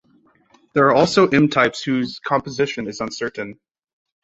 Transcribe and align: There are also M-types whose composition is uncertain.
There 0.73 0.87
are 0.87 0.95
also 0.95 1.27
M-types 1.27 1.83
whose 1.83 2.17
composition 2.17 2.87
is 2.87 3.01
uncertain. 3.01 3.59